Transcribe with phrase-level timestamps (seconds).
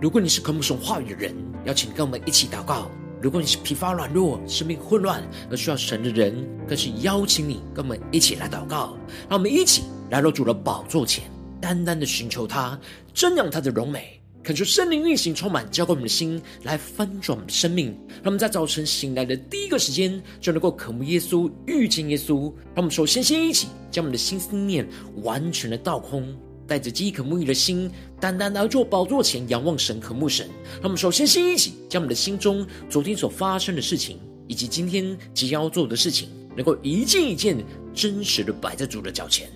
[0.00, 1.34] 如果你是渴慕神话语的人，
[1.66, 2.90] 邀请跟我们一起祷告；
[3.20, 6.34] 如果你是疲乏软弱、生命混乱而需要神的人，
[6.66, 8.96] 更是邀请你跟我们一起来祷告。
[9.28, 11.30] 让我们一起来到主的宝座前，
[11.60, 12.80] 单单的寻求他，
[13.14, 14.18] 瞻仰他的荣美。
[14.42, 17.88] 恳求圣灵运行，充满浇灌我们的心，来翻转我们的生命。
[18.08, 22.50] 让我们在早晨醒来的第一个时间，就能够渴慕耶稣、遇见耶稣。
[22.74, 26.34] 让我们首先先一起将我们的心思念完全的倒空，
[26.70, 30.48] 带着饥渴沐浴的心，单单来到宝座前仰望神、渴慕神。
[30.74, 37.56] 让我们首先先一起将我们的心中昨天所发生的事情，以及今天即将要做的事情，能够一件一件
[37.92, 39.50] 真实的摆在主的脚前。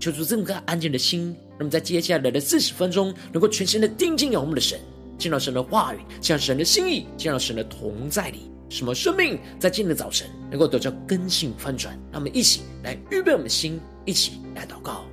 [0.00, 4.80] 求主这么个安静的心，那么在接下来的四十分钟，能够全心的定睛仰望的神，
[5.18, 11.94] 见到神的话语，见到神的心意，见到神的同在里，什么生命在今天的早晨能够得到根性翻转。
[12.10, 15.04] 让我们一起来预备我们的心，一起来祷告。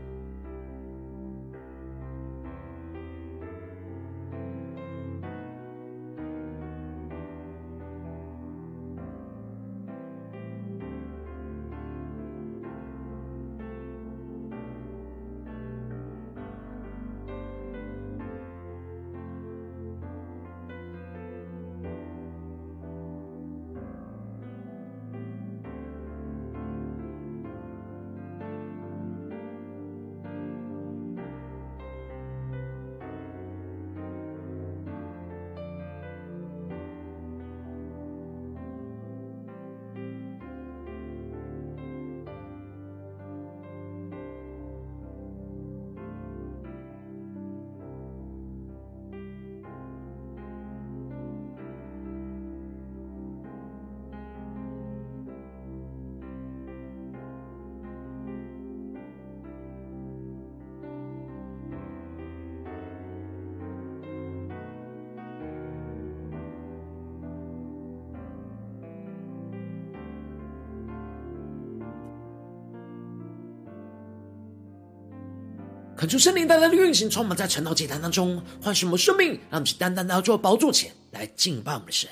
[76.02, 82.10] 恳求圣灵单单的运行，充满在晨祷祭坛当中，唤醒我们生命，让我们去单单的坐宝座前来敬拜我们的神。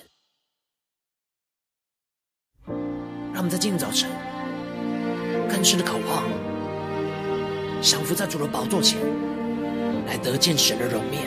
[3.33, 4.07] 让我们在今天早晨
[5.49, 6.23] 更深的渴望，
[7.81, 8.99] 降服在主的宝座前
[10.05, 11.23] 来得见神的容面。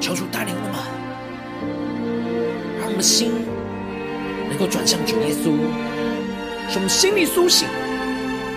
[0.00, 0.78] 求主带领我们，
[2.78, 3.32] 让我们的心
[4.48, 5.50] 能够转向主耶稣，
[6.70, 7.66] 使我们心里苏醒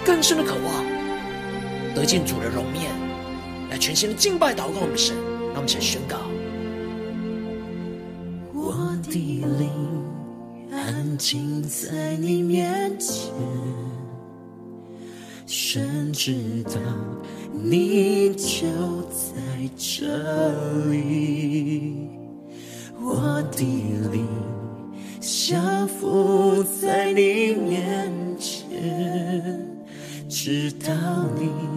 [0.06, 0.87] 更深的渴望。
[1.98, 2.92] 得见主的容面，
[3.72, 5.16] 来全新的敬拜祷告我们的神，
[5.48, 6.18] 让我们先宣告：
[8.54, 9.68] 我的灵
[10.72, 13.34] 安静在你面前，
[15.48, 16.80] 神知道
[17.52, 18.68] 你就
[19.10, 20.06] 在这
[20.92, 22.12] 里。
[23.00, 23.64] 我的
[24.12, 24.28] 灵
[25.20, 29.68] 降服在你面前，
[30.30, 30.94] 知道
[31.40, 31.77] 你。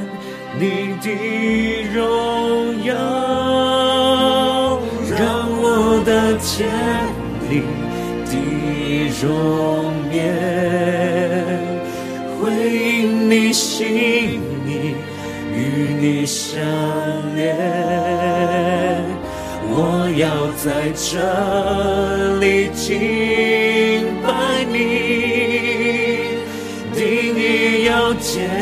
[0.61, 1.09] 你的
[1.91, 2.93] 荣耀，
[5.17, 5.25] 让
[5.59, 5.65] 我
[6.05, 6.69] 的见
[7.49, 7.63] 你
[8.29, 8.31] 的
[9.23, 9.27] 容
[10.13, 10.21] 颜，
[12.37, 12.39] 回
[12.77, 14.69] 应你心意，
[15.51, 15.57] 与
[15.99, 16.61] 你相
[17.35, 17.41] 连。
[19.73, 19.75] 我
[20.15, 20.29] 要
[20.61, 22.85] 在这里敬
[24.21, 24.29] 拜
[24.71, 24.77] 你，
[26.93, 27.01] 定
[27.35, 28.60] 意要见。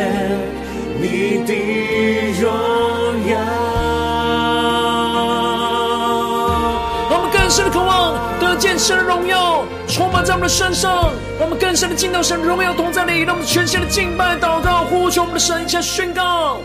[8.79, 16.61] 神的荣耀充满在我们的身上，我们更深的敬到神荣耀同在里，让我们全心的敬拜祷告，呼求我们的神，一起宣告：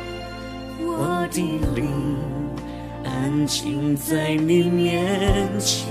[0.81, 1.43] 我的
[1.75, 2.17] 灵
[3.05, 5.05] 安静在你面
[5.59, 5.89] 前，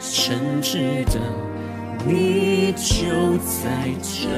[0.00, 1.20] 神知道
[2.06, 3.68] 你就在
[4.00, 4.30] 这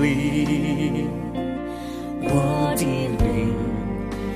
[0.00, 1.06] 里。
[2.24, 3.52] 我的灵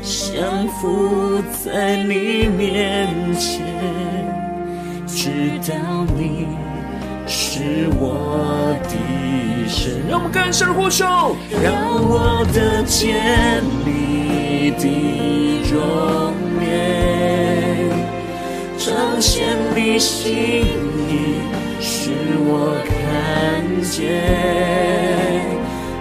[0.02, 3.08] 降服在你面
[3.38, 4.25] 前，
[5.26, 5.74] 知道
[6.16, 6.46] 你
[7.26, 8.94] 是我的
[9.68, 10.06] 神。
[10.08, 11.04] 让我们更深的呼求，
[11.64, 14.86] 让我的见你的
[15.68, 16.32] 容
[16.62, 17.90] 颜。
[18.78, 19.42] 彰显
[19.74, 20.64] 你心
[21.08, 21.42] 意，
[21.80, 22.12] 使
[22.44, 22.94] 我看
[23.82, 24.22] 见。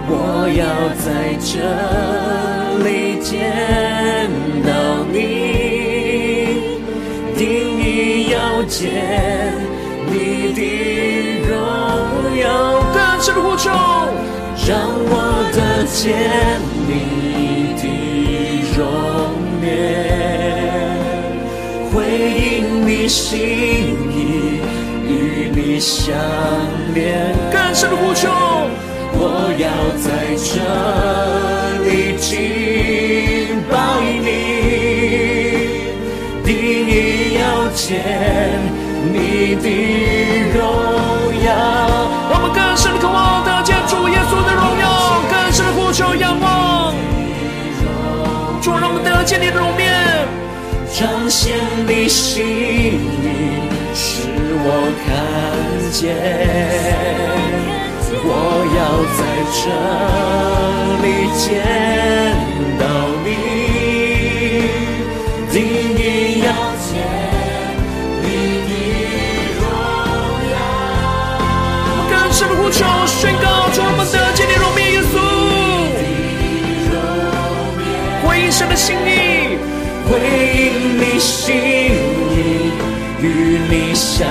[0.08, 0.14] 我
[0.54, 0.62] 要
[1.02, 1.50] 在这
[2.84, 3.28] 里见
[4.62, 4.95] 到
[8.68, 9.54] 见
[10.06, 10.60] 你的
[11.48, 11.50] 荣
[12.38, 12.44] 耀。
[12.92, 13.70] 更深的呼求，
[14.66, 14.70] 让
[15.08, 15.12] 我
[15.52, 16.04] 得见
[16.86, 16.90] 你
[17.80, 17.82] 的
[18.76, 18.78] 容
[19.62, 19.66] 颜，
[21.90, 21.94] 回
[22.38, 22.44] 应
[22.86, 23.34] 你心
[24.12, 24.14] 意，
[25.06, 25.10] 与
[25.54, 26.14] 你相
[26.94, 27.34] 连。
[27.50, 28.28] 更深的呼求。
[29.18, 29.22] 我
[29.56, 29.64] 要
[30.04, 30.52] 在这
[31.88, 31.88] 里
[32.18, 32.28] 敬
[33.70, 33.74] 拜
[34.20, 34.28] 你，
[37.76, 38.00] 见
[39.12, 39.68] 你的
[40.56, 40.58] 荣
[41.44, 41.48] 耀。
[42.32, 44.84] 我们更深的渴望得见主耶稣的荣耀，
[45.30, 46.94] 更深的呼求仰望。
[48.62, 49.92] 主，让我们得见你的容面，
[50.90, 51.54] 彰显
[51.86, 52.98] 你心意，
[53.94, 54.26] 使
[54.64, 54.68] 我
[55.04, 55.06] 看
[55.92, 56.16] 见。
[58.28, 58.32] 我
[58.74, 58.80] 要
[59.14, 59.20] 在
[59.52, 59.62] 这
[61.04, 61.06] 里
[61.36, 61.44] 见
[62.80, 62.82] 到
[63.22, 63.28] 你，
[72.36, 72.46] 耀。
[72.48, 75.14] 更深的呼求宣告，主，我们得见你容面，耶稣。
[78.26, 79.56] 回应神的心意，
[80.06, 80.18] 回
[80.54, 82.36] 应你心意，
[83.22, 83.24] 与
[83.70, 84.28] 你相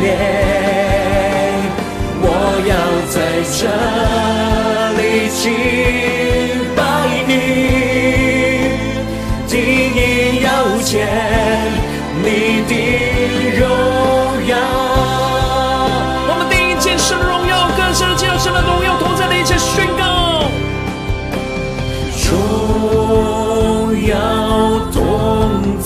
[0.00, 0.04] 连。
[2.22, 2.24] 我
[2.68, 2.72] 要
[3.10, 3.16] 在
[3.58, 3.66] 这
[4.96, 5.00] 里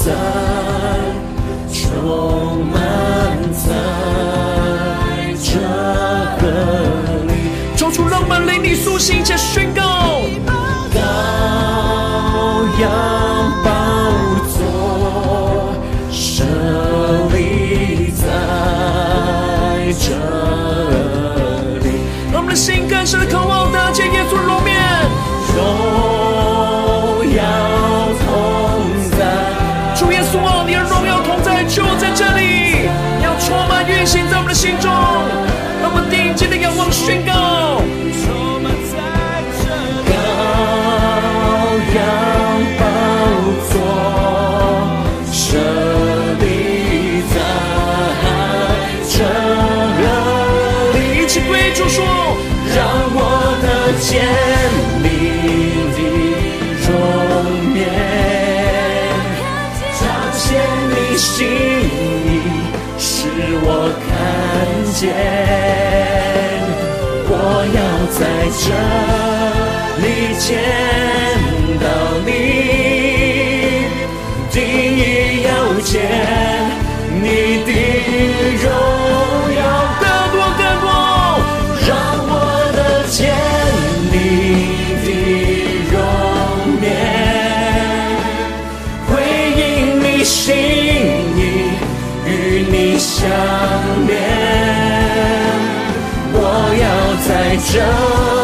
[0.02, 0.10] 在，
[1.70, 2.74] 充满
[3.52, 3.68] 在
[5.42, 5.50] 这
[7.26, 7.30] 里。
[7.76, 8.62] 交出浪漫，令。
[8.62, 9.69] 你苏醒，且宣
[68.52, 68.66] 这
[70.02, 70.04] 里
[70.38, 70.48] 见
[71.78, 71.84] 到
[72.26, 72.28] 你，
[74.50, 75.00] 第一
[75.44, 75.48] 要
[75.84, 75.90] 见
[77.22, 77.24] 你
[77.64, 77.68] 的
[78.60, 78.64] 荣
[79.56, 79.60] 耀
[80.00, 80.02] 更
[80.32, 80.84] 多更多，
[81.86, 81.88] 让
[82.26, 82.30] 我
[82.74, 82.78] 的
[83.08, 83.18] 见
[84.10, 84.14] 你
[85.04, 85.06] 的
[85.92, 85.94] 容
[86.82, 86.84] 颜，
[89.06, 89.10] 回
[89.56, 89.60] 应
[90.02, 90.44] 你心
[91.36, 91.38] 意，
[92.26, 92.28] 与
[92.68, 93.18] 你相
[94.08, 94.10] 连，
[96.32, 96.36] 我
[96.82, 96.84] 要
[97.26, 97.28] 在
[97.72, 98.39] 这。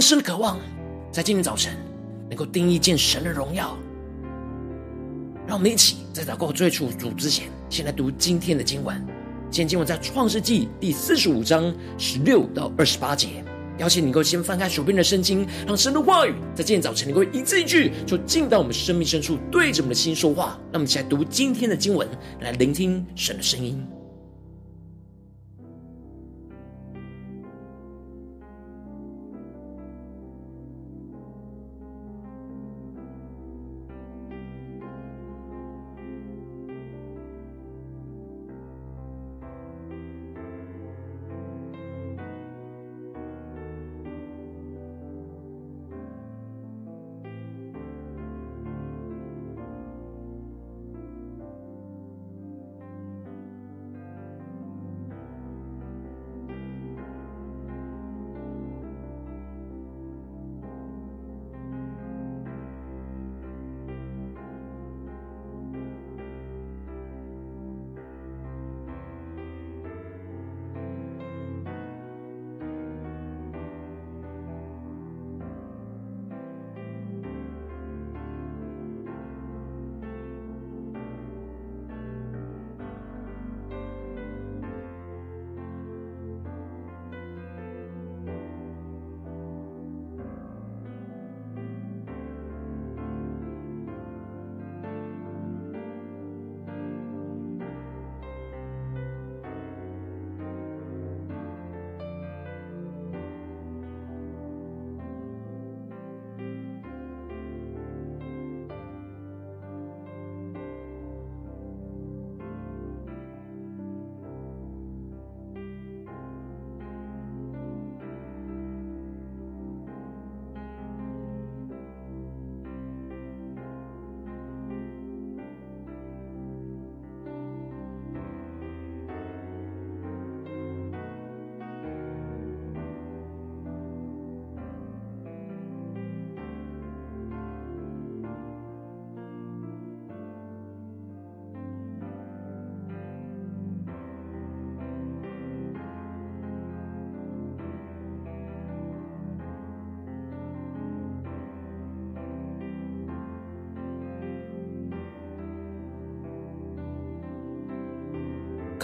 [0.00, 0.58] 更深的渴望，
[1.12, 1.74] 在今天早晨
[2.30, 3.76] 能够定义见神的荣耀。
[5.46, 8.96] 让我们一起在祷告最初主之前，先来读今天的经文。
[9.50, 13.44] 今天经文在创世纪第四十五章十六到二十八节，
[13.76, 20.58] 邀请你能够先翻开手边的圣经，让神的话语在今天早晨能够一字一句，就进到我们生命深处，对着我们的心说话。
[20.72, 22.08] 让我们一起来读今天的经文，
[22.40, 23.86] 来聆听神的声音。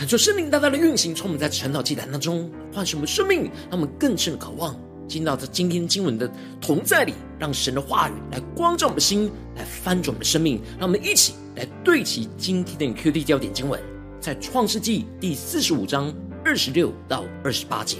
[0.06, 10.62] 恳求圣灵大大的运行，充满在晨祷祭坛当中，唤醒我们生命，让我们更深的渴望进到这今天经文的同在里，让神的话语来光照我们的心，来翻转我们的生命。
[10.78, 13.82] 让我们一起来对齐今天的 QD 焦点经文，
[14.20, 17.96] 在创世纪第四十五章二十六到二十八节，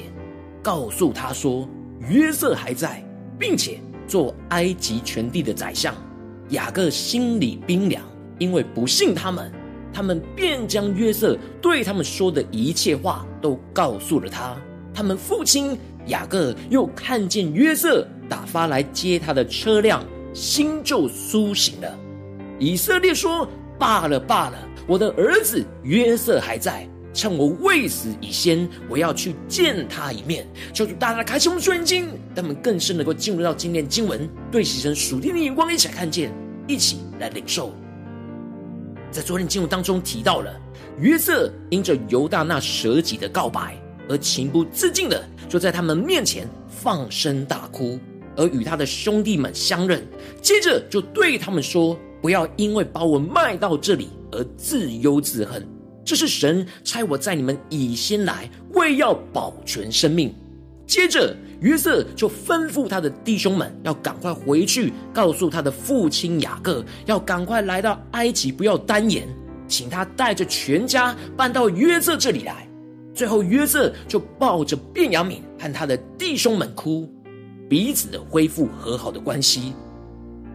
[0.63, 1.69] 告诉他说
[2.09, 3.05] ：“约瑟还在，
[3.37, 5.93] 并且做埃及全地的宰相。”
[6.51, 8.01] 雅各心里冰凉，
[8.39, 9.51] 因为不信他们，
[9.97, 14.55] 他们便将约瑟对他们说的一切话都告诉了他。
[14.93, 15.75] 他们父亲
[16.09, 21.99] 雅各又看见约瑟打发来接他的车辆，心就苏醒了。
[22.59, 23.49] 以色列说
[23.81, 36.31] ：“罢了罢了，我的儿子约瑟还在，趁我未死以先，我要去见他一面。”求主大大开启我们的眼睛，让我们更深能够进入到今天经文，对齐神属天的眼光，一起来看见。
[36.69, 37.73] 一起来领受，
[39.11, 40.55] 在昨天经文当中提到了
[40.99, 43.77] 约瑟因着犹大那舍己的告白
[44.09, 47.99] 而情不自禁的就在他们面前放声大哭，
[48.37, 50.07] 而与他的兄弟们相认，
[50.43, 55.67] 接着就对他们说：“不要因为把我卖到这里而自忧自恨，
[56.05, 60.35] 这是神差我在你们以先来，为要保全生命。”
[60.87, 69.27] 接着，约瑟就吩咐他的弟兄们要赶快回去，告诉他的父亲雅各，要赶快来到埃及，不要单言，
[69.67, 72.69] 请他带着全家搬到约瑟这里来。
[73.15, 77.11] 最后，约瑟就抱着便雅悯和他的弟兄们哭，
[77.71, 79.73] 彼此的恢复和好的关系。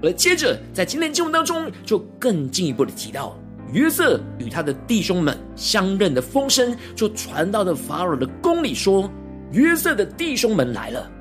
[0.03, 3.35] 而接着，在今天经文当中，就更进一步的提到，
[3.73, 9.09] 约瑟与他的弟兄们相认的风声，就传到了法老的宫里，说。
[9.51, 11.11] 约瑟的弟兄们来了，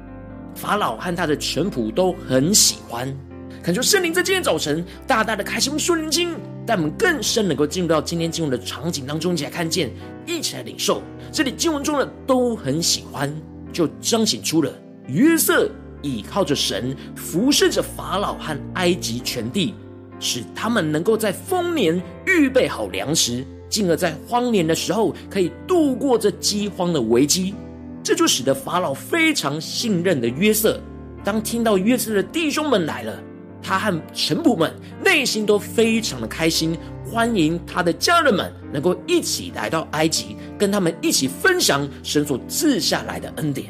[0.55, 3.13] 法老和他的臣仆都很喜欢。
[3.61, 9.91] 恳求圣灵在今天早晨大大的开启我们属灵经，带我们更深能够进入到今天经文的场景当中，一起来看见，
[10.27, 11.03] 一起来领受。
[11.33, 13.35] 这里经文中的都很喜欢，
[13.73, 14.73] 就彰显出了
[15.09, 15.69] 约瑟
[16.01, 19.75] 倚靠着神，服侍着法老和埃及全地，
[20.21, 27.57] 使他们能够在丰年预备好粮食，进而在荒年的时候可以度过这饥荒的危机。
[28.03, 30.81] 这就使得法老非常信任的约瑟，
[31.23, 33.23] 当听到约瑟的弟兄们来了，
[33.63, 43.69] 他和臣仆们内心都非常的开心，欢迎他的家人们能够一起来到埃及，跟他们一起分享神所赐下来的恩典。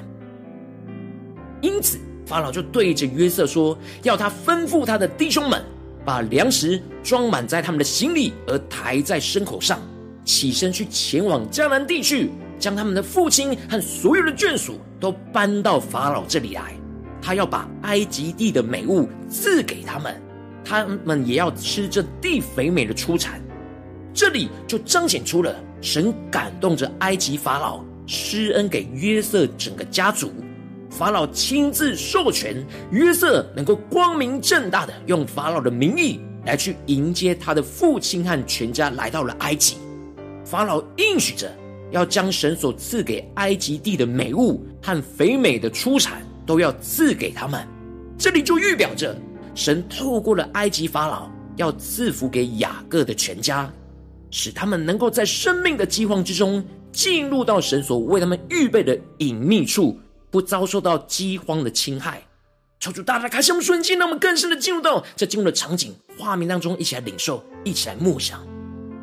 [1.60, 5.60] 因此，法老就对着约瑟说：“要他吩咐他的弟兄们，
[6.04, 9.80] 把粮食装满在他们的行李，而抬在牲口上，
[10.24, 12.30] 起身去前往迦南地区。”
[12.60, 16.74] 将他们的父亲和所有的眷属都搬到法老这里来，
[17.20, 20.14] 他要把埃及地的美物赐给他们，
[20.62, 23.40] 他们也要吃这地肥美的出产。
[24.12, 30.30] 这里就彰显出了神感动着埃及法老施恩给约瑟整个家族，
[30.90, 32.54] 法老亲自授权
[32.90, 39.78] 约瑟能够光明正大的用法老的名义来去迎接他的父亲和全家来到了埃及，
[40.44, 41.50] 法老应许着。
[41.90, 47.66] 要将神所赐给埃及地的美物和肥美的出产都要赐给他们，
[48.18, 49.16] 这里就预表着
[49.54, 53.70] 神透过了埃及法老要赐福给雅各的全家，
[54.30, 59.98] 使他们能够在生命的饥荒之中进入到神所为他们预备的隐秘处，
[60.30, 62.22] 不遭受到饥荒的侵害。
[62.78, 68.40] 求主大大开启我们瞬间，让我们更深的进入到这进入的场景画面当中，一起来领受，一起来默想。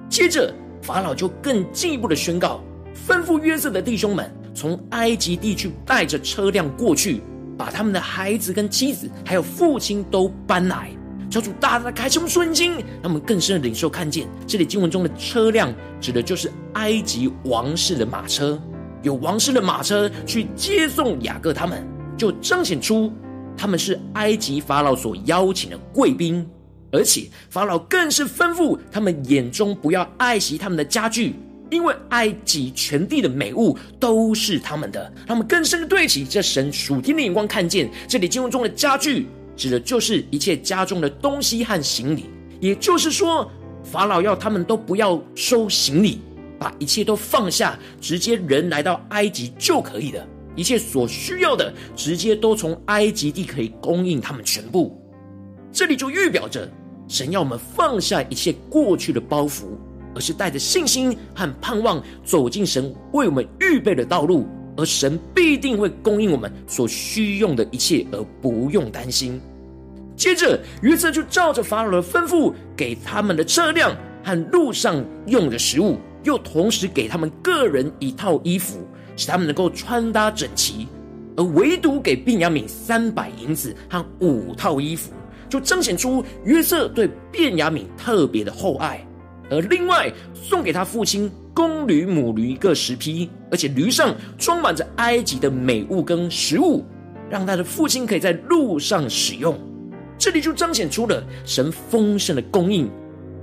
[0.10, 0.52] 接着
[0.82, 2.64] 法老就更进一步的宣告。
[3.08, 7.22] 吩咐约瑟的弟兄们从埃及地去带着车辆过去，
[7.58, 10.90] 把他们的孩子跟妻子还有父亲都搬来。
[11.30, 18.58] 求主大大开启我们属灵，让我们更深的领受看见这里经文中的车辆，指的就是埃及王室的马车。
[19.04, 21.86] 有王室的马车去接送雅各他们，
[22.18, 23.12] 就彰显出
[23.58, 26.48] 他们是埃及法老所邀请的贵宾，
[26.92, 31.36] 而且法老更是吩咐他们眼中不要爱惜他们的家具。
[31.70, 42.26] 因为埃及全地的美物都是他们的，他们更深的对齐这神属天的眼光，看见这里经文中的家具，指的就是一切家中的东西和行李。
[42.60, 43.50] 也就是说，
[43.84, 46.22] 法老要他们都不要收行李，
[46.58, 50.26] 把一切都放下，直接人来到埃及就可以了。
[50.56, 55.00] 一切所需要的，直接都从埃及地可以供应他们全部。
[55.72, 56.68] 这里就预表着
[57.08, 59.66] 神要我们放下一切过去的包袱。
[60.18, 69.40] 而是带着信心和盼望走进神为我们预备的道路，而神必定会供应我们所需用的一切，而不用担心。
[70.16, 78.80] 接着，约瑟就照着法老的吩咐，给他们的车辆和路上用的食物，又同时给他们个人一套衣服，
[79.16, 80.88] 使他们能够穿搭整齐。
[81.36, 85.12] 而唯独给便雅悯三百银子和五套衣服，
[85.48, 89.06] 就彰显出约瑟对便雅悯特别的厚爱。
[89.50, 96.84] 而另外送给他父亲公驴母驴各十匹，而且驴上装满着埃及的美物跟食物，
[97.30, 99.58] 让他的父亲可以在路上使用。
[100.18, 102.90] 这里就彰显出了神丰盛的供应，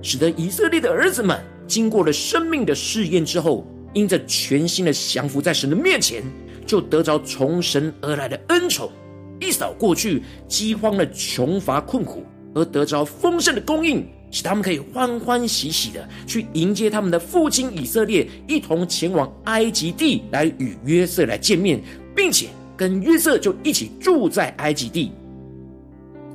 [0.03, 6.23] 使得以色列的儿子们经过了生命的试验之后，因着全心的降服在神的面前。
[6.67, 8.91] 就得着从神而来的恩宠，
[9.39, 12.25] 一扫过去饥荒的穷乏困苦，
[12.55, 14.03] 而得着丰盛的供应，
[14.35, 21.81] 使他们可以欢欢喜喜的去迎接他们的父亲以色列，一同前往埃及地来与约瑟来见面，
[22.17, 25.13] 并且跟约瑟就一起住在埃及地。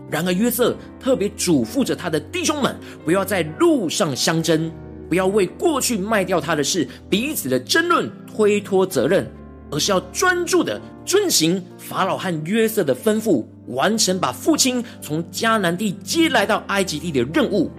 [0.09, 4.71] 然而约瑟特别嘱咐着他的弟兄们，不要在路上相争，
[5.09, 9.29] 不要为过去卖掉他的事彼此的争论推脱责任。
[9.71, 17.69] 而是要专注的遵行法老和约瑟的吩咐，完成把父亲从迦南地接来到埃及地的任务。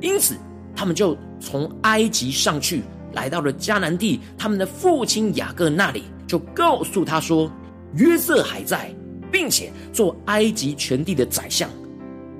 [0.00, 0.36] 因此，
[0.74, 2.82] 他们就从埃及上去，
[3.12, 4.20] 来到了迦南地。
[4.36, 7.50] 他们的父亲雅各那里，就告诉他说
[7.96, 8.94] ：“约瑟还在，
[9.30, 11.68] 并且做埃及全地的宰相。”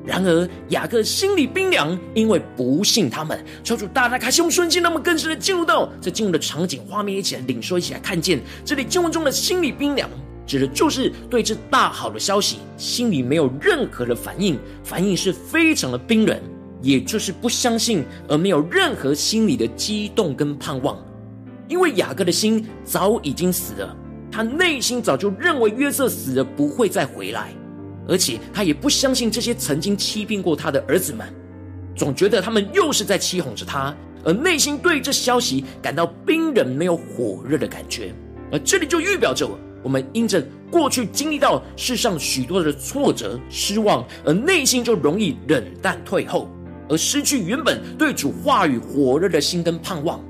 [0.04, 3.44] 然而雅各心里冰凉，因为不信他们。
[3.64, 10.08] 求主大大开启我们瞬间，让我们更深的进入到这进入的场景画面，一起来领受，一起来看见这里经文中的心里冰凉，
[10.46, 16.40] 指的就是对这大好的消息心里没有任何的反应，反应是非常的冰冷，
[16.87, 20.96] 也就是不相信，而没有任何心理的激动跟盼望。
[21.66, 23.96] 因为雅各的心早已经死了，
[24.31, 27.53] 他内心早就认为约瑟死了不会再回来。
[28.09, 31.27] 而且他也不相信这些曾经欺骗过他的儿子们，
[31.96, 33.92] 总觉得他们又是在欺哄着他，
[34.25, 38.14] 而内心对这消息感到冰冷、没有火热的感觉。
[38.53, 39.44] 而这里就预表着
[39.83, 46.49] 我们因着过去经历到世上许多的挫折、失望，而内心就容易冷淡退后，
[46.88, 50.20] 而失去原本对主话语火热的心跟盼望。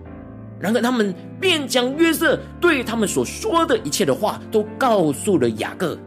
[0.59, 5.99] 然而他们便将约瑟对他们所说的一切的话都告诉了雅各。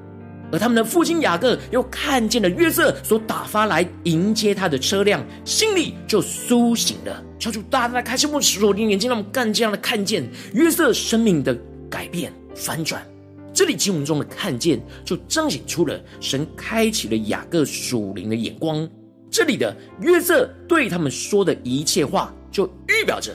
[0.52, 7.24] 而他们的父亲雅各又看见了约瑟所打发来迎接他的车辆，心里就苏醒了。
[7.38, 11.56] 求主大大开启我们属灵眼睛，让我们更加的看见约瑟生命的
[11.88, 13.06] 改变翻转。
[13.54, 18.90] 这里经文中的看见，就彰显出了神开启了雅各属灵的眼光。
[19.30, 23.34] 这里的约瑟对他们说的一切话，就预表着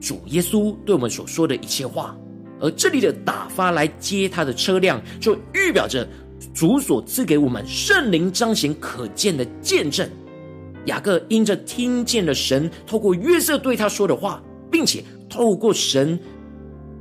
[0.00, 2.16] 主耶稣对我们所说的一切话。
[2.60, 6.06] 而这里的打发来接他的车辆，就预表着。
[6.52, 10.06] 主所赐给我们圣灵彰显可见的见证，
[10.86, 16.18] 雅各因着听见了神透过约瑟对他说的话，并且透过神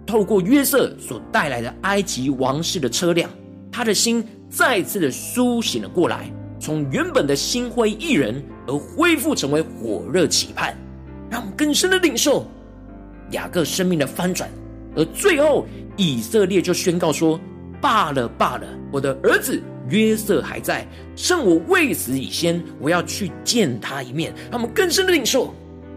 [0.05, 3.29] 透过约瑟所带来的埃及王室的车辆，
[3.69, 6.31] 他的心再次的苏醒了过来，
[6.63, 10.73] 从原本的心灰意冷而恢复成为火热期盼，
[11.29, 12.47] 让我们更深的领受
[13.31, 14.49] 雅各生命的翻转，
[14.95, 15.65] 而最后
[15.97, 17.37] 以色列就宣告说。
[17.81, 24.33] 罢了罢了，我的儿子约瑟还在，趁我未死以先，我要去见他一面。
[24.49, 25.53] 让我们更深的领受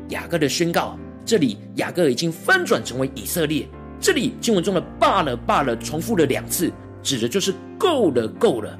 [0.09, 0.99] 雅各的宣告。
[1.25, 3.69] 这里雅各已经翻转成为以色列。
[4.01, 6.73] 这里经文中的“罢了罢了”重复了两次，
[7.05, 8.77] 指的就是够了够了。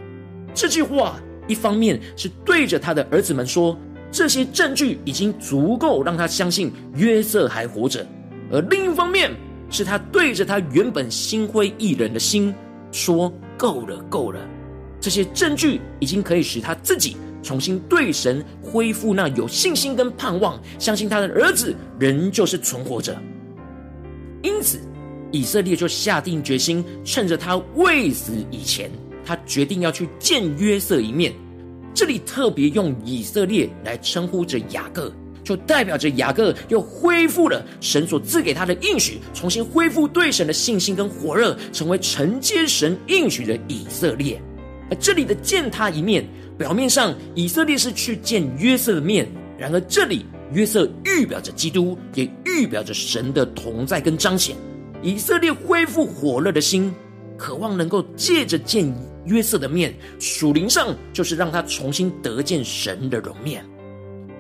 [0.53, 3.77] 这句话一方面是对着他的儿子们说，
[4.11, 8.01] 这些证据已经足够让他相信约瑟还活着；
[8.51, 9.31] 而另一方面
[9.71, 12.55] 是他对着他原本心灰意冷的心。
[12.93, 14.41] 说够了，够了！
[15.01, 23.15] 这些证据已经可以使他自己重新对神恢复那有信心跟盼望，相信他的儿子仍旧是存活着。
[24.43, 24.79] 因此，
[25.31, 28.91] 以色列就下定决心，趁着他未死以前，
[29.27, 31.35] 他决定要去见约瑟一面。
[31.93, 35.13] 这里特别用以色列来称呼着雅各。
[35.43, 44.43] 就代表着雅各又恢复了神所赐给他的应许，重新恢复对神的信心跟火热，成为承接神应许的以色列。
[44.91, 49.25] 而这里的见他一面，表面上以色列是去见约瑟的面，
[49.57, 54.57] 然而这里约瑟预表着基督，也预表着神的同在跟彰显。
[55.01, 56.93] 以色列恢复火热的心，
[57.37, 58.85] 渴望能够借着见
[59.27, 63.65] 约瑟的面，属灵上就是让他重新得见神的容面。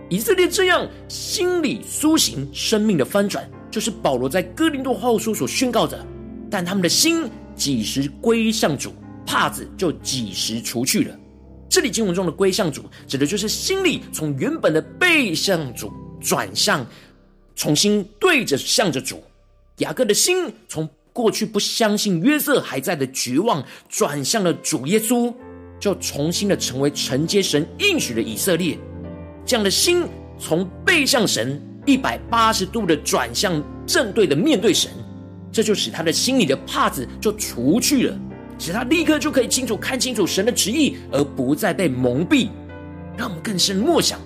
[0.08, 6.06] 以色列这样心里苏醒，生命的翻转，就是保罗在哥林多后书所宣告的。
[6.48, 8.94] 但他们的心几时归向主，
[9.26, 11.18] 帕子就几时除去了。
[11.68, 16.86] 这里经文中的归向主，指的就是心里从原本的背向主转向，
[17.56, 19.20] 重新对着向着主，
[19.78, 25.32] 雅各的心从过去不相信约瑟还在的绝望，转向了主耶稣，
[25.80, 28.78] 就重新的成为承接神应许的以色列。
[29.46, 30.04] 这样的心
[30.38, 34.90] 从背向神一百八十度的转向正对的面对神，
[35.50, 38.18] 这就使他的心里的帕子就除去了，
[38.58, 42.50] 使他立刻就可以清楚看清楚神的旨意，而不再被蒙蔽。
[43.16, 44.20] 让我们更深默想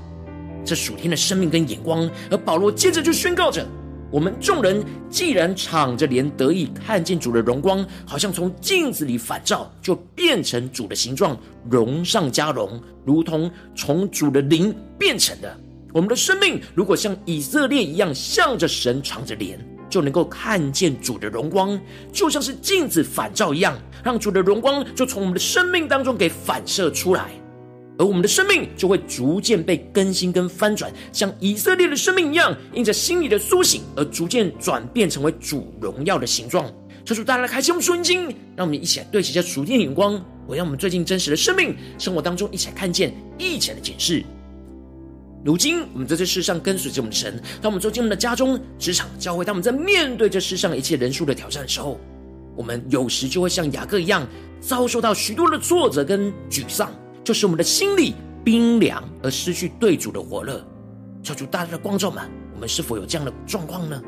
[0.65, 2.11] 这属天的生命跟眼光。
[2.33, 3.65] 而保罗接着就宣告着。
[4.11, 11.39] 我们众人既然敞着脸得以看见主的荣光，好像从镜子里反照，就变成主的形状，
[11.71, 15.57] 荣上加荣，如同从主的灵变成的。
[15.93, 21.81] 我们的生命如果像以色列一样，向着神敞着脸，就能够看见主的荣光，
[22.13, 27.31] 就像是镜子反照一样，让主的荣光就从我们的生命当中给反射出来。
[28.01, 36.65] 而我们的生命就会逐渐被更新跟翻转，像以色列的生命一样，因着心里的苏醒而逐渐转变成为主荣耀的形状。
[37.05, 38.25] 求主大家来开启我们属灵经，
[38.57, 40.15] 让我们一起来对齐这属天的眼光，
[40.47, 44.25] 我让我们最近真实的生命生活当中一起来看见，一起来的检视。
[45.45, 52.01] 如今我们在这世上跟随着我们的神，当我们走进我们的家中、职场、教会，当我们在面对这世上一切人数的挑战的时候，
[52.57, 54.27] 我们有时就会像雅各一样，
[54.59, 56.91] 遭受到许多的挫折跟沮丧。
[57.23, 60.65] 就是我们的心里冰凉而失去对主的火热，
[61.23, 64.01] 求主大家的光照们，我们是否有这样的状况呢？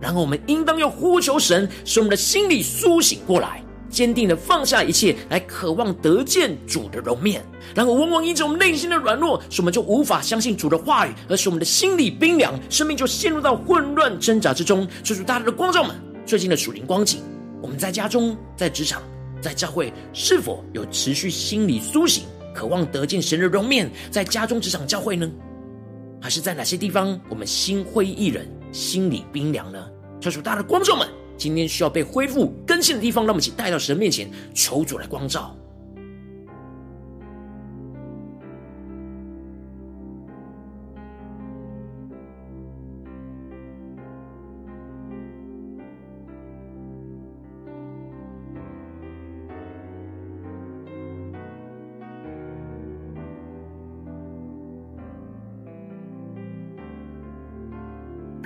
[0.00, 7.42] 然后我们应当要呼求神，使我们的心里苏醒过来，坚定的放下一切，来渴望得见主的容面。
[7.74, 14.86] 然后往往因着我们内心的软弱，使我们就无法相信主的话语，而使我们的心里冰凉，生命就陷入到混乱挣扎之中。
[15.02, 15.94] 求主大家的光照们，
[16.26, 17.20] 最近的属灵光景，
[17.62, 19.02] 我们在家中、在职场、
[19.40, 22.24] 在教会，是否有持续心里苏醒？
[22.54, 25.30] 渴望得见神的容面，在家中、职场、教会呢？
[26.22, 29.86] 还是在哪些地方我们心灰意冷、心里冰凉呢？
[30.20, 35.54] 求主大的观众们，今天需要被恢复更新的地方，让我们一起带到神面前，求主来光照。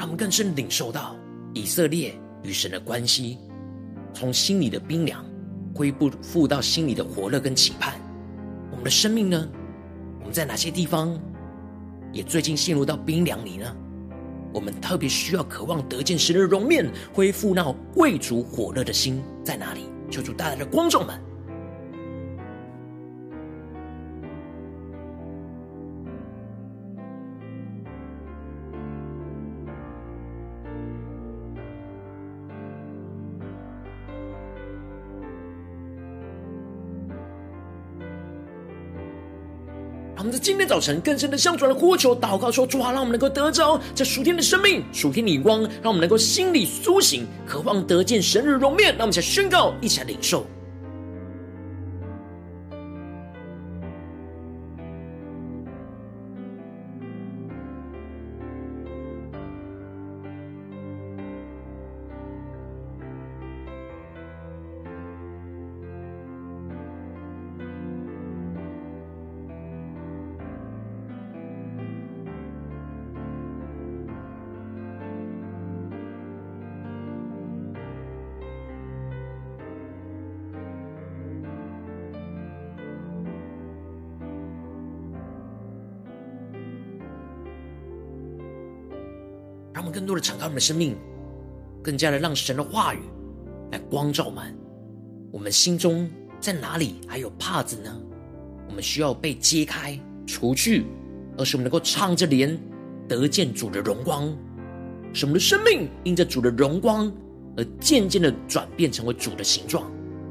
[0.08, 1.14] 我们更深领受到
[1.52, 3.36] 以色列与神的关系，
[4.14, 5.22] 从心里的冰凉
[5.74, 7.92] 恢复到心里的火热跟期盼。
[8.70, 9.46] 我们的生命呢？
[10.20, 11.14] 我们在哪些地方
[12.10, 13.70] 也最近陷入到冰凉里呢？
[14.50, 19.90] 我们特别需要渴望得见神的容面，恢复那贵族火热的心在哪里？
[20.10, 21.20] 求主带来的光众们。
[40.40, 48.90] 今天早晨更深的向主来呼求祷告说：主啊，让我们能够得着这属天的生命、属天的光，让我们能够心里苏醒，渴望得见神日容面。
[48.90, 50.46] 让我们一起宣告，一起来领受。
[89.78, 90.96] 让我们更多的敞开我们的生命，
[91.84, 92.98] 更加的让神的话语
[93.70, 94.52] 来光照满
[95.30, 96.10] 我们心中，
[96.40, 97.96] 在哪里还有帕子呢？
[98.68, 100.84] 我们需要被揭开、除去，
[101.36, 102.60] 而是我们能够敞着脸
[103.06, 104.36] 得见主的荣光，
[105.12, 107.06] 使我们的生命因着主的荣光
[107.56, 109.88] 而渐渐的转变成为主的形状。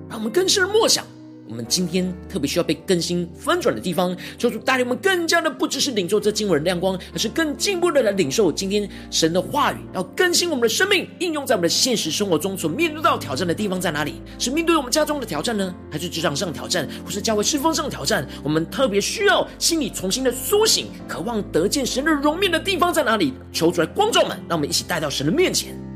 [0.10, 1.06] 让我们更深的默想。
[1.50, 14.22] 我们今天特别需要被更新翻转的地方，求主带领我们更加的不只是领受这经文的亮光，而是更进一步的来领受今天神的话语，要更新我们的生命，应用在我们的现实生活中所面对到挑战的地方在哪里？
[14.38, 18.28] 是面对我们家中的挑战呢，还是职场上的挑战，或是教会侍奉上的挑战？
[18.44, 23.34] 我们特别需要心里重新的苏醒，渴望得见神的容面的地方在哪里？
[23.54, 25.87] 求主来光照们，让我们一起带到神的面前。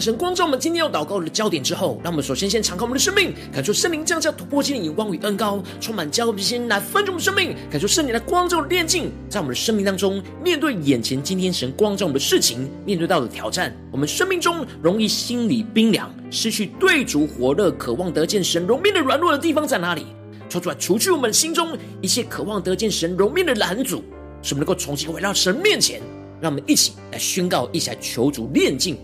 [0.00, 20.06] 神光照我们今天要祷告的焦点之后，让我们首先先敞开我们的生命，感受圣灵降下突破性的眼光与恩膏，充满交给心来分盛我们生命，感受圣灵的光照的炼净，在我们的生命当中，面对眼前今天神光照我们的事情，面对到的挑战，我们生命中容易心里冰凉，失去对足火热、渴望得见神容面的软弱的地方在哪里？
[20.48, 24.04] 抽出来，除去我们心中一切渴望得见神容面的拦阻，
[24.42, 26.00] 使我们能够重新回到神面前。
[26.38, 28.94] 让我们一起来宣告，一起来求主炼净。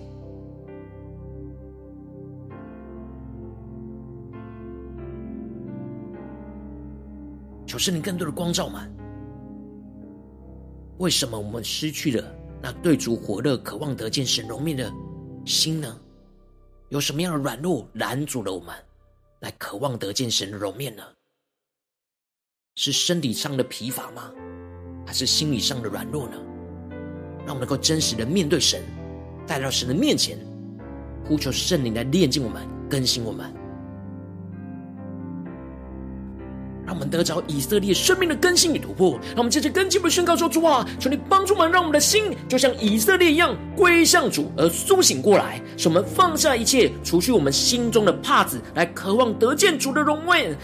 [7.82, 8.80] 圣灵更多的光照们。
[10.98, 14.88] 为什么我们失去了那对主火热、渴望得见神容面的
[15.44, 16.00] 心呢？
[16.90, 18.72] 有什么样的软弱拦阻了我们
[19.40, 21.02] 来渴望得见神的容面呢？
[22.76, 24.30] 是身体上的疲乏吗？
[25.04, 26.36] 还是心理上的软弱呢？
[27.44, 28.80] 让我们能够真实的面对神，
[29.44, 30.38] 带到神的面前，
[31.26, 33.52] 呼求圣灵来炼净我们、更新我们，
[37.02, 39.18] 们得着以色列生命的更新与突破。
[39.30, 50.56] 让我们接着跟进的宣告说：主啊，求你帮助我们，让我们的心就像以色列一样归向主而苏醒过来，使我们放下一切，除去我们心中的帕子，来渴望得见主的荣美。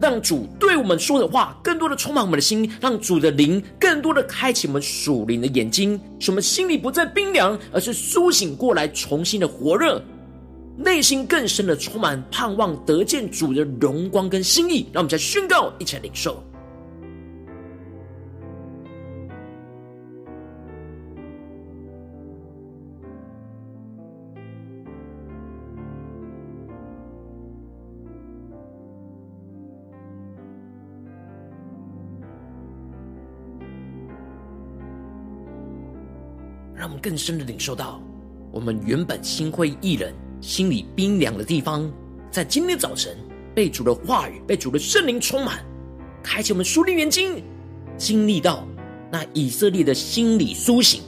[0.00, 10.02] 让主对我们说的话更多的充满我们的心，让主的灵更多的开启我们属灵的眼睛，使我们心里不再冰凉，而是苏醒过来，重新的火热，
[10.76, 14.88] 内心更深的充满盼望，得见主的荣光跟心意。
[14.92, 16.42] 让我们再宣告，一起来领受。
[36.76, 38.02] 让我们更深的领受到，
[38.52, 40.12] 我们原本心灰意冷、
[40.44, 41.90] 心里冰凉的地方，
[42.30, 43.16] 在今天早晨
[43.54, 45.64] 被主的话语、被主的圣灵充满，
[46.22, 47.42] 开启我们属灵眼睛，
[47.96, 48.62] 经历到
[49.10, 51.00] 那以色列的心里苏醒，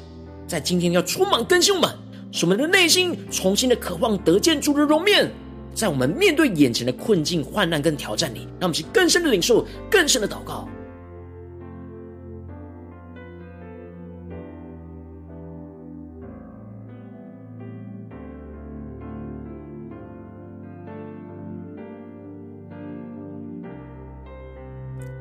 [0.47, 1.91] 在今天要充满更新我们，
[2.33, 5.31] 使我们的内心重新的渴望得见主的容面，
[5.75, 10.67] 在我们面对眼前的困境、患难跟挑战里，让我们去更深的领受、更深的祷告。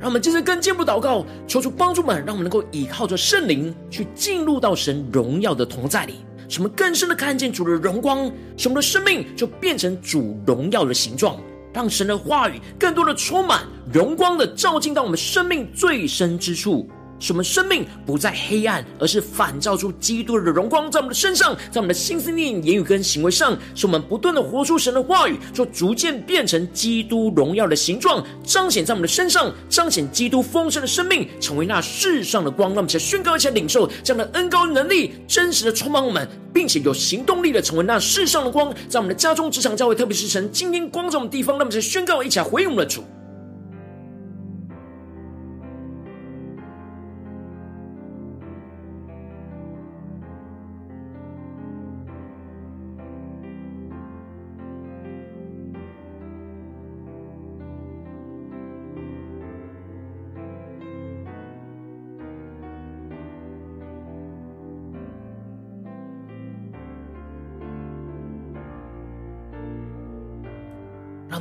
[0.06, 11.42] 让我们接着更进一步祷告，求主帮助们，让我们能够依靠着圣灵去进入到神荣耀的同在里，什么更深的看见主的荣光，什么的生命就变成主荣耀的形状，
[11.74, 16.88] 让神的话语更多的充满荣光的照进到我们生命最深之处。
[17.20, 32.70] 使我们生命不再黑暗，而是反照出基督的荣光，在我们的身上，在我们的心思念、言语跟行为上，使我们不断的活出神的话语，就逐渐变成基督荣耀的形状，彰显在我们的身上，彰显基督丰盛的生命，成为那世上的光。
[32.70, 41.56] 让我们一起宣告，一起来领受这样的恩膏能力，真实的充满我们，并且有行动力的成为那世上的光，在我们的家中、职场、教会，特别是神今天光照的地方。
[41.58, 43.04] 让我们一起宣告，一起来回应我们的主。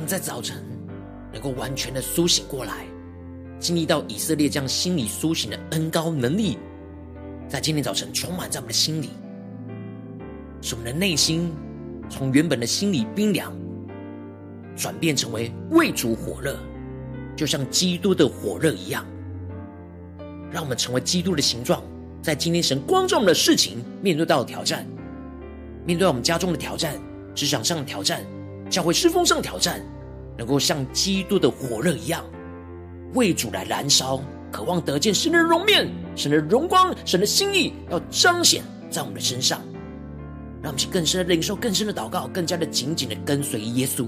[0.05, 0.57] 在早晨
[1.31, 2.85] 能够完全的苏醒过来，
[3.59, 6.57] 经历到以色列这样心里苏醒的恩膏能力，
[7.47, 9.09] 在今天早晨充满在我们的心里，
[10.61, 11.51] 使我们的内心
[12.09, 13.51] 从原本的心里冰凉，
[14.75, 16.57] 转变成为为主火热，
[17.35, 19.05] 就像基督的火热一样，
[20.51, 21.81] 让我们成为基督的形状，
[22.21, 24.85] 在今天神光照我们的事情，面对到的挑战，
[25.85, 26.95] 面对我们家中的挑战，
[27.33, 28.23] 职场上的挑战。
[28.67, 29.79] 教会侍奉上挑战，
[30.37, 32.23] 能够像基督的火热一样，
[33.13, 34.21] 为主来燃烧，
[34.51, 39.61] 渴望得见神的容面、神的荣光、神的心意，要彰显在我们的身上，
[40.61, 44.07] 让我们去更深的领受、更深的祷告，更加的紧紧的跟随耶稣。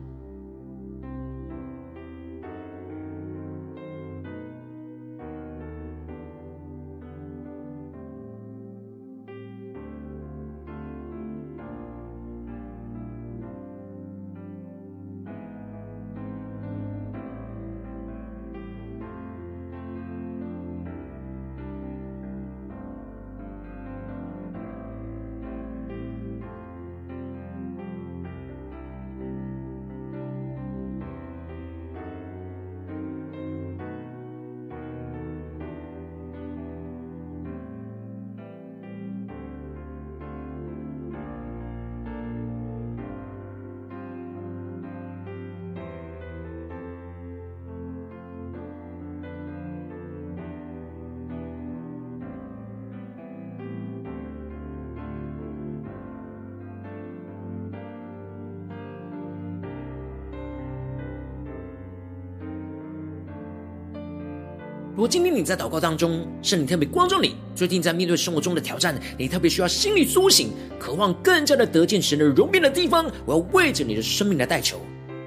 [65.01, 74.79] 如果今天你在祷告当中，圣灵特别光照你，最近在面对生活中的挑战，你特别需要心里苏醒，渴望更加的得见神的容面的地方，我要为着你的生命来代求，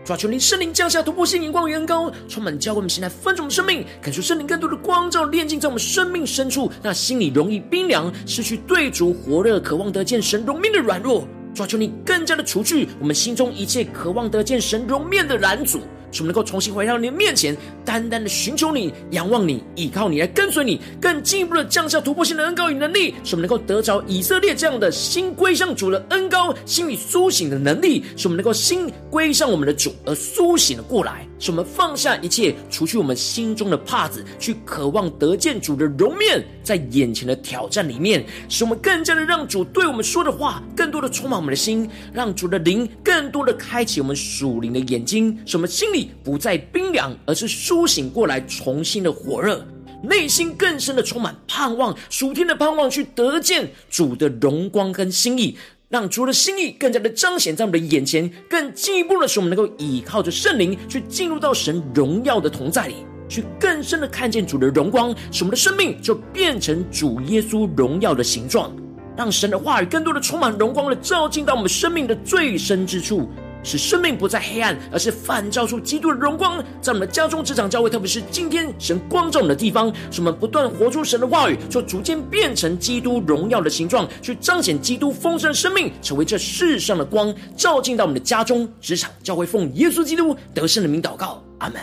[0.04, 15.80] 抓求你圣灵降下突破性眼光与恩膏，充满教会我们现在分盛的生命，感受圣灵更多的光照炼净在我们生命深处，那心里容易冰凉，失去对主火热，渴望得见神容面的软弱，抓求你更加的除去我们心中一切渴望得见神容面的拦阻。
[16.14, 46.12] 使我们能够重新回到你的面前，单单的寻求你、仰望你、依靠你来跟随你，更进一步的降下突破性的恩膏与能力，使我们能够得着以色列这样的新归向主的恩膏，心里苏醒的能力，使我们能够心归向我们的主而苏醒了过来，使我们放下一切，除去我们心中的帕子，去渴望得见主的容面，在眼前的挑战里面，使我们更加的让主对我们说的话，更多的充满我们的心，让主的灵更多的开启我们属灵的眼睛，使我们心里。
[46.22, 49.66] 不再冰凉，而是苏醒过来，重新的火热，
[50.02, 55.58] 内心更深的充满盼望，属天的盼望，去得见主的荣光跟心意，
[55.94, 62.96] 让主的心意更加的彰显在我们的眼前，更进一步的使我们能够依靠着圣灵，去进入到神荣耀的同在里，
[63.28, 68.74] 去更深的看见主的荣光，使我们的生命就变成主耶稣荣耀的形状，
[69.16, 73.28] 让神的话语更多的充满荣光的照进到我们生命的最深之处。
[73.64, 91.80] 使生命不再黑暗，而是反照出基督的荣光，在我们的家中、职场、教会，特别是今天神光照我们的地方，使我们不断活出神的话语，就逐渐变成基督荣耀的形状，去彰显基督丰盛的生命，成为这世上的光，照进到我们的家中、职场、教会，奉耶稣基督得胜的名祷告，阿门。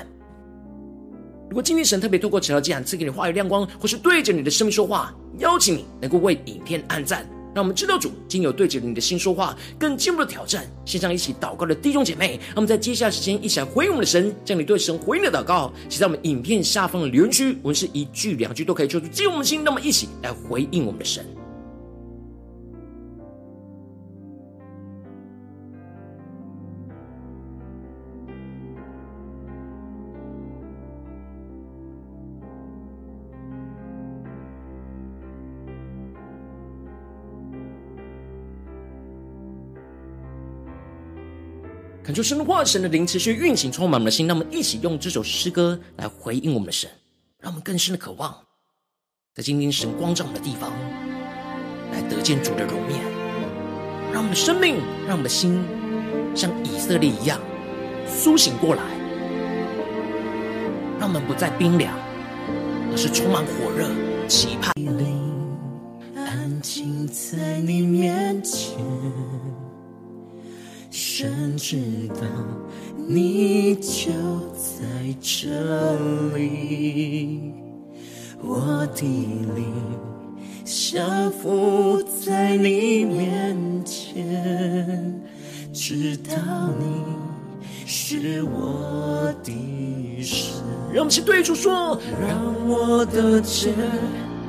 [1.50, 7.28] 如果今天神特别透过这条经文赐给你话语亮光，或是对着你的生命说话，邀请你能够为影片按赞。
[7.54, 10.66] 让我们知道主今有对着你的心说话，更进一步的挑战。
[10.86, 19.64] 线上一起祷告的弟兄姐妹，那么在接下来时间一起来回应我们的神，将你对神回应的祷告写在我们影片下方的留言区，我们是一句两句都可以，求主激我们的心。
[19.64, 21.26] 那么一起来回应我们的神。
[42.12, 44.28] 恳求神的话，神的灵持续运行，充满我们的心。
[44.28, 46.90] 让我们一起用这首诗歌来回应我们的神，
[47.40, 48.36] 让我们更深的渴望，
[49.34, 50.74] 在今天神光照的地方，
[51.94, 53.00] 来得见主的容面。
[54.12, 54.76] 让我们的生命，
[55.08, 55.64] 让我们的心，
[56.36, 57.40] 像以色列一样
[58.06, 58.84] 苏醒过来，
[61.00, 61.98] 让我们不再冰凉，
[62.92, 63.88] 而是充满火热、
[64.28, 64.74] 期盼。
[66.18, 68.76] 安静在你面前。
[70.92, 71.78] 神知
[72.10, 72.26] 道
[73.08, 74.12] 你就
[74.54, 74.84] 在
[75.22, 75.96] 这
[76.36, 77.54] 里，
[78.42, 79.02] 我的
[79.56, 79.74] 灵
[80.66, 85.18] 降服在你面前，
[85.72, 86.36] 知道
[86.78, 86.86] 你
[87.86, 90.62] 是我的神。
[90.94, 93.74] 让我们对主说，让我得见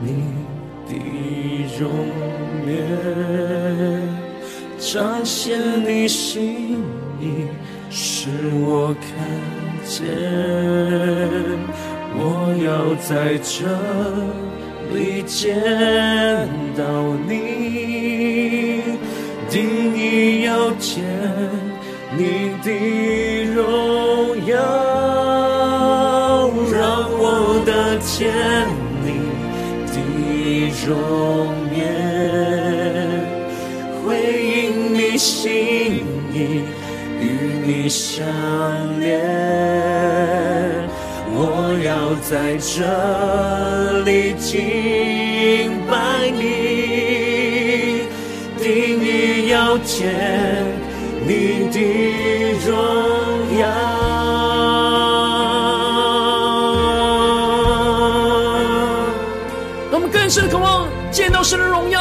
[0.02, 0.24] 你
[0.88, 0.96] 的
[1.78, 1.88] 容
[2.66, 4.11] 颜。
[4.84, 6.82] 彰显你心
[7.20, 7.46] 意，
[7.88, 8.28] 使
[8.66, 9.06] 我看
[9.86, 10.04] 见。
[12.14, 12.20] 我
[12.66, 13.64] 要在这
[14.92, 15.56] 里见
[16.76, 16.82] 到
[17.28, 18.82] 你，
[19.48, 21.04] 定意要见
[22.18, 22.68] 你的
[23.54, 23.56] 荣
[24.46, 24.52] 耀。
[26.72, 27.70] 让我的
[28.00, 28.10] 见
[29.04, 29.06] 你
[29.86, 29.94] 的
[30.84, 30.90] 容
[35.42, 36.62] 心意，
[37.18, 37.24] 与
[37.66, 38.24] 你相
[39.00, 39.10] 连。
[41.34, 41.36] 我
[41.84, 42.78] 要在这
[44.04, 46.42] 里敬拜你，
[48.62, 50.14] 定意要见
[51.26, 51.76] 你的
[52.64, 52.70] 荣
[53.58, 53.66] 耀。
[59.90, 62.00] 我们更深渴望见到神的荣耀，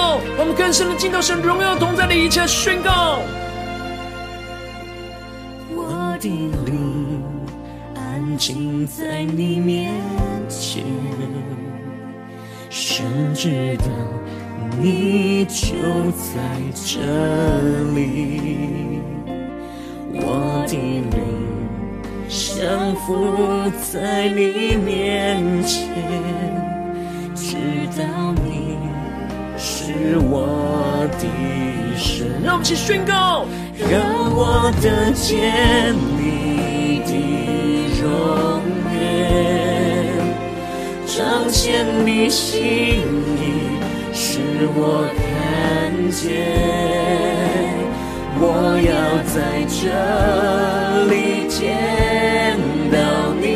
[0.62, 3.18] 更深的进到神荣耀同在的一切宣告。
[5.72, 7.24] 我的灵
[7.95, 9.91] 安静在你面
[10.47, 10.84] 前，
[12.70, 13.03] 神
[13.34, 13.86] 知道
[14.80, 15.72] 你就
[16.12, 16.38] 在
[16.76, 16.99] 这
[17.95, 19.01] 里。
[20.14, 21.09] 我的灵
[22.30, 25.89] 降服在你面前。
[27.34, 27.57] 直
[27.97, 28.32] 到
[29.84, 29.88] 是
[30.19, 31.25] 我的
[31.97, 33.45] 神，让我们一起宣告，
[33.89, 33.91] 让
[34.32, 37.09] 我得见你的
[37.99, 38.05] 容
[38.93, 39.01] 颜，
[41.07, 42.61] 彰显你心
[43.41, 43.41] 意，
[44.13, 44.39] 使
[44.75, 45.19] 我看
[46.11, 46.21] 见。
[48.39, 48.45] 我
[48.86, 48.89] 要
[49.34, 49.82] 在这
[51.09, 51.13] 里
[51.49, 51.59] 见
[52.91, 52.95] 到
[53.41, 53.49] 你，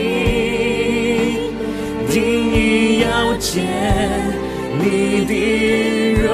[2.09, 2.15] 定
[2.51, 2.55] 意
[3.01, 3.05] 要
[3.37, 4.24] 见。
[4.85, 6.29] 你的荣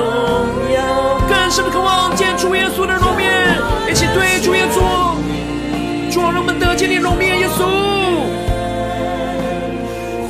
[0.73, 0.79] 耀，
[1.29, 3.31] 更深的渴望见主耶稣的容颜，
[3.89, 4.81] 一起对主耶稣，
[6.11, 7.63] 主让我们得见你容颜，耶稣，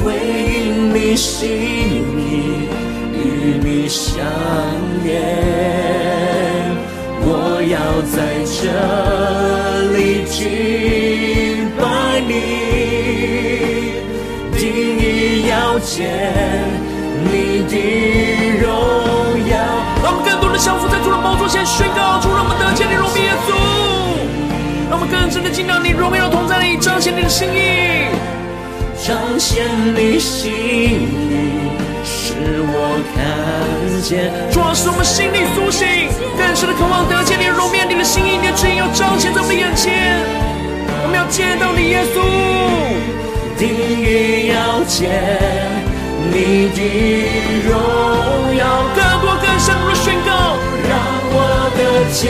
[0.03, 2.69] 回应你心意，
[3.15, 4.23] 与你相
[5.03, 5.09] 连，
[7.23, 8.15] 我要在
[8.45, 8.61] 这
[9.97, 10.39] 里敬
[11.75, 11.81] 拜
[12.27, 12.29] 你，
[14.55, 14.61] 定
[14.99, 16.80] 意要见。
[17.71, 17.77] 你
[18.35, 18.69] 的荣
[19.47, 19.55] 耀，
[20.03, 23.55] 让我们更多的降服在主的宝座前宣告，主让我们得见你荣美耶稣，
[24.89, 28.11] 让我们更深的进到你荣耀同在里，彰显你的心意，
[28.99, 29.63] 彰显
[29.95, 31.71] 你心意，
[32.03, 33.23] 使我看
[34.03, 34.27] 见。
[34.51, 35.87] 主要是我们心里苏醒，
[36.37, 40.19] 更深的渴望得见你荣美，你的心意，你的旨意要彰显在我们的眼前，
[41.03, 42.19] 我们要见到你耶稣，
[43.55, 45.90] 定意要见。
[46.29, 46.79] 你的
[47.67, 47.71] 荣
[48.55, 48.61] 耀，
[48.95, 50.29] 更多更深入的宣告，
[50.87, 50.91] 让
[51.33, 51.35] 我
[51.77, 51.79] 的
[52.11, 52.21] 肩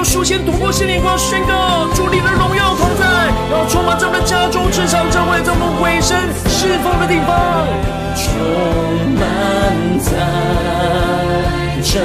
[0.00, 3.04] 用书签突破心灵光宣告主你的荣耀同在，
[3.52, 7.68] 要充满在我们的家中、职场、教会，在我们委身侍奉的地方，
[8.16, 8.32] 充
[9.20, 9.20] 满
[10.00, 10.08] 在
[11.84, 12.00] 这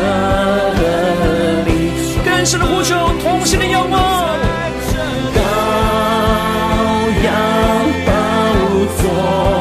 [0.75, 2.93] 个里，更深的呼求，
[3.23, 4.27] 同心的仰望，
[5.33, 5.39] 高
[7.23, 7.31] 阳
[8.05, 8.11] 宝
[8.99, 9.54] 座。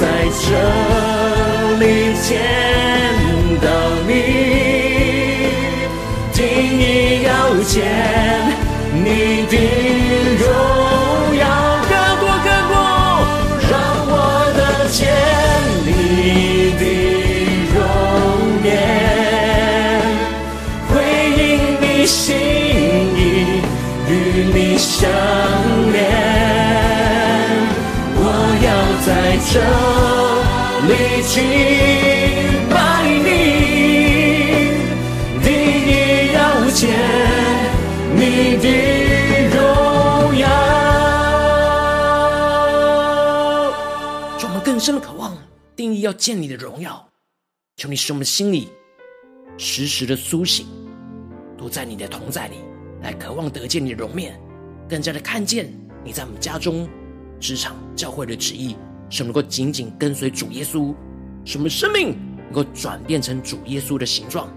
[0.00, 0.02] 在
[0.40, 0.46] 这
[1.80, 1.82] 里
[2.22, 2.28] 见
[3.60, 3.66] 到
[4.06, 4.10] 你，
[6.32, 6.38] 定
[6.78, 6.82] 义
[7.24, 7.28] 要
[7.64, 7.74] 见。
[8.94, 9.06] 你
[9.50, 9.52] 的
[10.38, 10.44] 荣
[11.36, 11.42] 耀
[11.88, 12.72] 更多更多，
[13.68, 13.72] 让
[14.08, 14.12] 我
[14.56, 14.98] 得见
[15.84, 15.88] 你
[16.78, 16.82] 的
[17.74, 17.76] 容
[18.64, 18.66] 颜，
[20.88, 20.90] 回
[21.36, 21.38] 应
[21.80, 22.26] 你心
[23.16, 23.18] 意，
[24.08, 24.10] 与
[24.54, 25.10] 你相
[25.92, 25.96] 连。
[28.20, 28.22] 我
[28.62, 28.66] 要
[29.04, 29.08] 在
[29.52, 29.52] 这
[31.00, 31.40] 一起
[32.68, 33.30] 拜你，
[35.40, 35.46] 你
[35.86, 36.90] 也要见
[38.16, 38.66] 你的
[39.54, 40.42] 荣耀。
[44.38, 45.38] 求我们更深的渴望，
[45.76, 47.08] 定义要见你的荣耀。
[47.76, 48.68] 求你使我们的心里
[49.56, 50.66] 时时的苏醒，
[51.56, 52.56] 都在你的同在里，
[53.02, 54.36] 来渴望得见你的容面，
[54.88, 55.72] 更加的看见
[56.02, 56.88] 你在我们家中，
[57.38, 58.76] 职场教会的旨意。
[59.10, 60.94] 使我们能够紧紧跟随主耶稣，
[61.44, 64.48] 使我们生命能够转变成主耶稣的形状，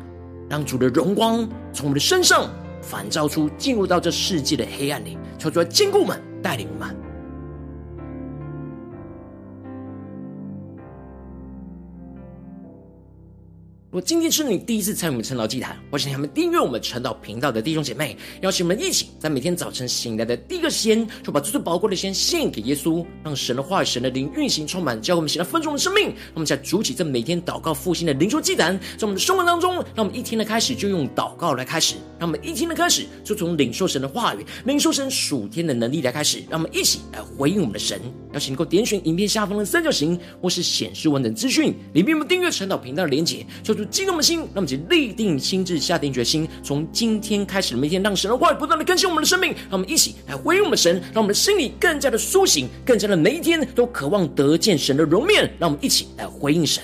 [0.49, 2.49] 让主的荣光从我们的身上
[2.81, 6.95] 反照出，进入到这世界的黑暗里，求主来坚固们，带领我们。
[13.91, 26.05] 如果今天是你第一次参与我们晨祷祭坛，或是你还没订阅我们晨祷频道的弟兄姐妹，邀请我们一起在每天早晨醒来的第一个时间，就把最最宝贵的先献给耶稣，让神的话语、神的灵运行充满，教会我们现在丰盛的生命。
[26.05, 37.99] 让我们在主起这每天祷告复兴的灵修祭坛，在我们的生活当中，让我们一天的开始就用祷告来开始，让我们一天的开始就从领受神的话语、领受神属天的能力来开始，让我们一起来回应我们的神。
[38.31, 43.80] 邀请能够点选影片下方的三角形，或是显示完整资讯里面我们订阅晨祷频道的连结，就。
[43.85, 49.51] 激动的心，让我们一起立定心智，下定决心，从今天开始的每天，让神的话语不断的更新我们的生命。
[49.69, 55.51] 让我们一起来回应我们神，让我们的心里更加的苏醒，更加的每一天都渴望得见神的容面。
[55.59, 56.83] 让我们一起来回应神。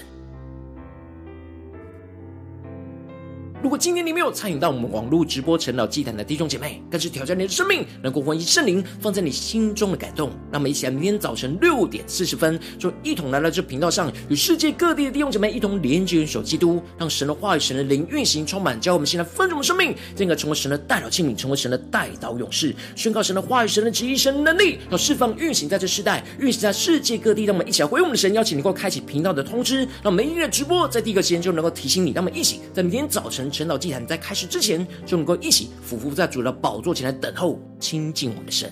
[3.63, 10.29] 如果今天你没有参与到我们网络直播晨祷祭坛的弟兄姐妹，更是挑战你的生命，能够回应圣灵放在你心中的感动。
[10.51, 27.45] 那么一起来，明天早晨六点四十分，就一同来到这频道上，与世界各地的弟兄姐妹一同连接、元首基督，让神的话语、神的灵运行充满，教我们现在丰盛的生命，进而成为神的代祷器皿，成为神的代祷勇士，宣告神的话语、神的旨意、神的能力，要释放运行在这世代，运行在世界各地。
[27.45, 32.11] 让我们一起来回应我们的神，邀请你能够开启频道的通知，让每一日的直播在第一个时间就能够提醒你。
[32.11, 33.46] 让我们一起在明天早晨。
[33.49, 38.71] 晨祷祭坛在开始之前，就能够一起俯伏在主的宝座前来等候亲近我们的神。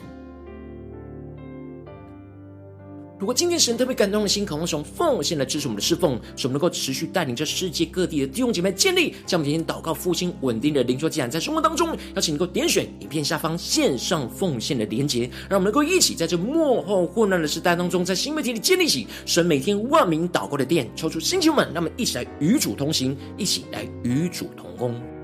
[3.18, 25.15] 如果今天神特别感动的心，渴望从奉献来支持我们的侍奉，使我们能够持续带领着世界各地的弟兄姐妹建立，将我们今天祷告复兴稳定的灵修祭坛在生活当中，邀请能够点选影片下方线上奉献的连结，让我们能够一起在这幕后混乱的时代当中，在新媒体里建立起神每天万名祷告的殿，抽出星球们，让我们一起来与主同行，一起来与主同工。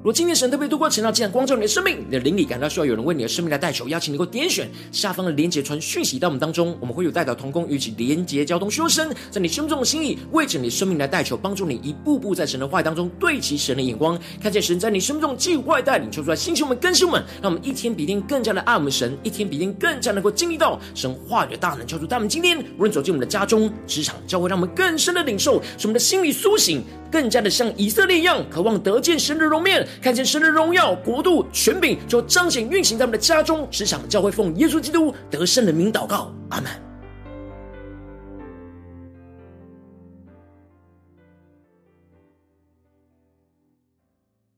[0.00, 26.82] 如果今天神特别透过晨祷祭坛光照你的生命，你的灵里感到需要有人为你的生命来代求，邀请你能够点选下方的连结传讯息到我们当中，我们会有代表同工与其连结交通，修身在你心中的心意，为着你的生命来代求，帮助你一步步在神的话语当中对齐神的眼光，看见神在你生命中计划带领，求出来星球们更新们，让我们一天比一天更加的爱我们神，一天比一天更加能够经历到神话语的大能，求主他们今天无论走进我们的家中、职场、教会，让我们更深的领受，使我们的心里苏醒。
[27.10, 36.89] 更加的像以色列一样，渴望得见神的容面，看见神的荣耀、国度、权柄，就彰显运行在我们的家中、职场、教会，奉耶稣基督得胜的名祷告，阿门。